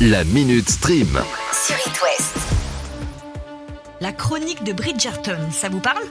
[0.00, 1.06] La Minute Stream.
[1.52, 2.36] sur It West.
[4.00, 6.02] La chronique de Bridgerton, ça vous parle?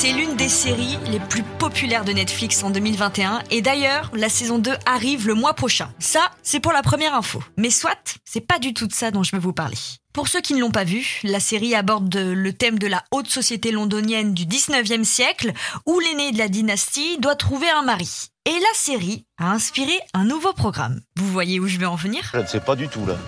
[0.00, 4.58] C'est l'une des séries les plus populaires de Netflix en 2021 et d'ailleurs, la saison
[4.58, 5.92] 2 arrive le mois prochain.
[5.98, 7.44] Ça, c'est pour la première info.
[7.58, 9.76] Mais soit, c'est pas du tout de ça dont je veux vous parler.
[10.14, 13.28] Pour ceux qui ne l'ont pas vu, la série aborde le thème de la haute
[13.28, 15.52] société londonienne du 19e siècle
[15.84, 18.28] où l'aîné de la dynastie doit trouver un mari.
[18.46, 21.02] Et la série a inspiré un nouveau programme.
[21.16, 22.30] Vous voyez où je veux en venir?
[22.32, 23.18] Je ne sais pas du tout là.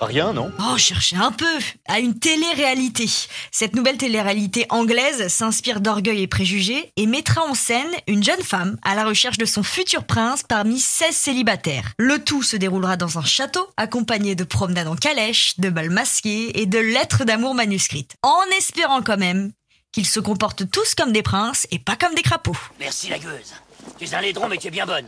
[0.00, 3.06] Rien, non Oh, cherchez un peu À une télé-réalité.
[3.50, 8.76] Cette nouvelle télé-réalité anglaise s'inspire d'orgueil et préjugés et mettra en scène une jeune femme
[8.82, 11.92] à la recherche de son futur prince parmi 16 célibataires.
[11.98, 16.60] Le tout se déroulera dans un château, accompagné de promenades en calèche, de balles masquées
[16.60, 18.14] et de lettres d'amour manuscrites.
[18.22, 19.50] En espérant quand même
[19.90, 22.56] qu'ils se comportent tous comme des princes et pas comme des crapauds.
[22.78, 23.54] Merci la gueuse.
[23.98, 25.06] Tu es un laidron mais tu es bien bonne.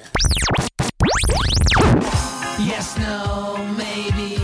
[2.58, 4.40] Yes, no, maybe.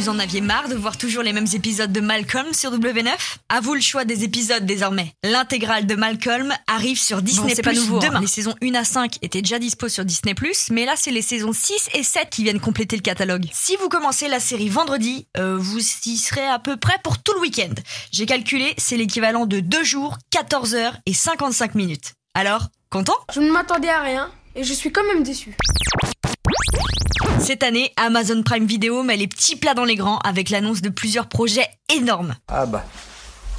[0.00, 3.10] Vous en aviez marre de voir toujours les mêmes épisodes de Malcolm sur W9
[3.50, 5.12] À vous le choix des épisodes désormais.
[5.22, 8.06] L'intégrale de Malcolm arrive sur Disney c'est pas nouveau, hein.
[8.08, 8.20] demain.
[8.22, 10.34] Les saisons 1 à 5 étaient déjà dispo sur Disney+,
[10.70, 13.46] mais là c'est les saisons 6 et 7 qui viennent compléter le catalogue.
[13.52, 17.34] Si vous commencez la série vendredi, euh, vous y serez à peu près pour tout
[17.34, 17.74] le week-end.
[18.10, 22.14] J'ai calculé, c'est l'équivalent de 2 jours, 14 heures et 55 minutes.
[22.32, 23.18] Alors, content?
[23.34, 25.54] Je ne m'attendais à rien et je suis quand même déçu.
[27.38, 30.88] Cette année, Amazon Prime Video met les petits plats dans les grands avec l'annonce de
[30.88, 32.34] plusieurs projets énormes.
[32.48, 32.84] Ah bah,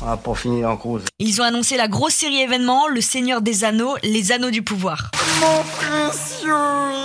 [0.01, 1.03] on va pas finir en cause.
[1.19, 5.11] Ils ont annoncé la grosse série événement Le Seigneur des Anneaux, les Anneaux du Pouvoir.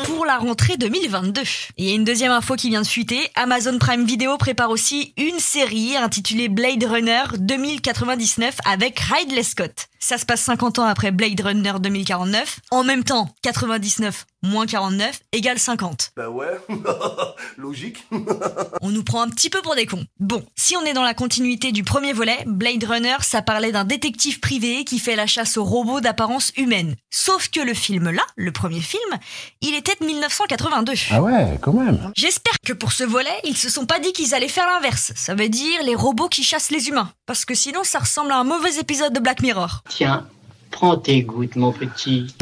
[0.04, 1.42] Pour la rentrée 2022.
[1.42, 1.44] Et
[1.76, 3.20] il y a une deuxième info qui vient de fuiter.
[3.34, 9.88] Amazon Prime Video prépare aussi une série intitulée Blade Runner 2099 avec Ridley Scott.
[9.98, 12.60] Ça se passe 50 ans après Blade Runner 2049.
[12.70, 16.12] En même temps, 99 moins 49 égale 50.
[16.16, 16.58] Bah ouais,
[17.56, 18.06] logique.
[18.80, 20.06] On nous prend un petit peu pour des cons.
[20.18, 23.84] Bon, si on est dans la continuité du premier volet, Blade Runner, ça parlait d'un
[23.84, 26.94] détective privé qui fait la chasse aux robots d'apparence humaine.
[27.10, 29.02] Sauf que le film là, le premier film,
[29.60, 30.92] il était de 1982.
[31.10, 32.12] Ah ouais, quand même.
[32.16, 35.12] J'espère que pour ce volet, ils se sont pas dit qu'ils allaient faire l'inverse.
[35.16, 37.10] Ça veut dire les robots qui chassent les humains.
[37.26, 39.82] Parce que sinon, ça ressemble à un mauvais épisode de Black Mirror.
[39.88, 40.26] Tiens,
[40.70, 42.34] prends tes gouttes mon petit.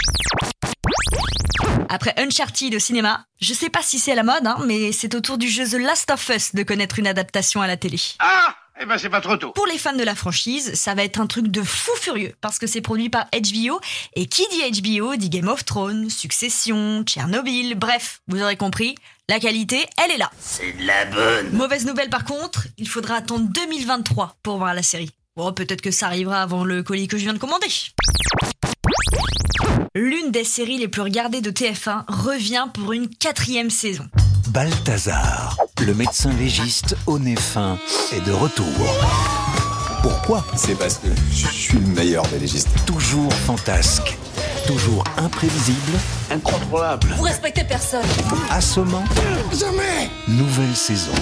[1.94, 5.14] Après Uncharted au cinéma, je sais pas si c'est à la mode, hein, mais c'est
[5.14, 8.00] au tour du jeu The Last of Us de connaître une adaptation à la télé.
[8.18, 9.52] Ah Eh ben c'est pas trop tôt.
[9.52, 12.58] Pour les fans de la franchise, ça va être un truc de fou furieux parce
[12.58, 13.80] que c'est produit par HBO
[14.16, 18.96] et qui dit HBO dit Game of Thrones, Succession, Tchernobyl, bref, vous aurez compris,
[19.28, 20.32] la qualité, elle est là.
[20.40, 21.50] C'est de la bonne.
[21.52, 25.12] Mauvaise nouvelle par contre, il faudra attendre 2023 pour voir la série.
[25.36, 27.68] Bon, peut-être que ça arrivera avant le colis que je viens de commander.
[29.96, 34.02] L'une des séries les plus regardées de TF1 revient pour une quatrième saison.
[34.48, 35.56] Balthazar,
[35.86, 37.78] le médecin légiste au nez fin,
[38.12, 38.66] est de retour.
[40.02, 40.44] Pourquoi?
[40.56, 42.70] C'est parce que je suis le meilleur des légistes.
[42.86, 44.18] Toujours fantasque,
[44.66, 45.92] toujours imprévisible,
[46.28, 47.14] Incontrôlable.
[47.16, 48.02] Vous respectez personne.
[48.50, 49.04] assommant.
[49.56, 51.12] Jamais Nouvelle saison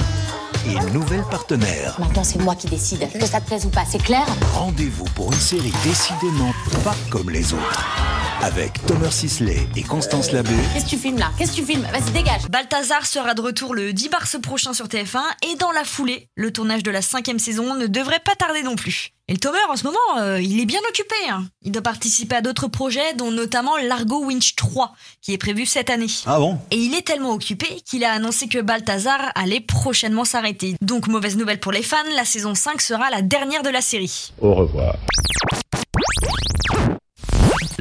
[0.67, 1.97] et nouvel partenaire.
[1.99, 3.07] Maintenant, c'est moi qui décide.
[3.13, 4.25] Que ça te plaise ou pas, c'est clair?
[4.55, 7.85] Rendez-vous pour une série décidément pas comme les autres.
[8.43, 11.31] Avec Thomas Sisley et Constance Labbé, Qu'est-ce que tu filmes là?
[11.39, 11.87] Qu'est-ce que tu filmes?
[11.93, 12.49] Vas-y, dégage.
[12.51, 15.21] Balthazar sera de retour le 10 mars prochain sur TF1
[15.53, 18.75] et dans la foulée, le tournage de la cinquième saison ne devrait pas tarder non
[18.75, 19.11] plus.
[19.29, 21.15] Et le Tomer en ce moment, euh, il est bien occupé.
[21.31, 21.45] hein.
[21.63, 25.89] Il doit participer à d'autres projets, dont notamment Largo Winch 3, qui est prévu cette
[25.91, 26.07] année.
[26.27, 26.59] Ah bon?
[26.73, 30.75] Et il est tellement occupé qu'il a annoncé que Balthazar allait prochainement s'arrêter.
[30.81, 34.33] Donc mauvaise nouvelle pour les fans, la saison 5 sera la dernière de la série.
[34.41, 34.97] Au revoir.